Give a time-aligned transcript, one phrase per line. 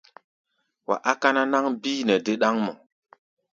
[0.87, 2.73] Wa á káná náŋ bíí nɛ dé ɗáŋmɔ.